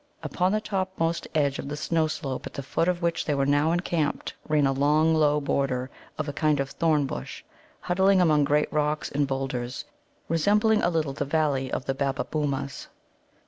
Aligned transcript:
Upon 0.23 0.51
the 0.51 0.59
topmost 0.59 1.27
edge 1.35 1.59
of 1.59 1.67
the 1.69 1.77
snow 1.77 2.07
slope 2.07 2.47
at 2.47 2.55
the 2.55 2.63
foot 2.63 2.87
of 2.87 3.03
which 3.03 3.23
they 3.23 3.35
were 3.35 3.45
now 3.45 3.71
encamped 3.71 4.33
ran 4.47 4.65
a 4.65 4.71
long, 4.73 5.13
low 5.13 5.39
border 5.39 5.91
of 6.17 6.27
a 6.27 6.33
kind 6.33 6.59
of 6.59 6.71
thorn 6.71 7.05
bush, 7.05 7.43
huddling 7.81 8.19
among 8.19 8.43
great 8.45 8.73
rocks 8.73 9.11
and 9.11 9.27
boulders, 9.27 9.85
resembling 10.27 10.81
a 10.81 10.89
little 10.89 11.13
the 11.13 11.23
valleys 11.23 11.71
of 11.71 11.85
the 11.85 11.93
Babbabōōmas. 11.93 12.87